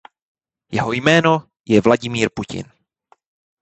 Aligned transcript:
Jeho 0.71 0.91
jméno 0.93 1.47
je 1.65 1.81
Vladimir 1.81 2.29
Putin. 2.35 2.63